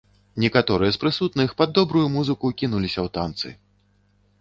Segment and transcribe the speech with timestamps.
[0.43, 3.49] Некаторыя з прысутных, пад добрую музыку, кінуліся ў танцы.